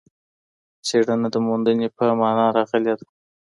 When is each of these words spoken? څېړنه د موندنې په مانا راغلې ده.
څېړنه 0.87 1.27
د 1.33 1.35
موندنې 1.47 1.87
په 1.95 2.03
مانا 2.19 2.47
راغلې 2.57 2.93
ده. 2.99 3.05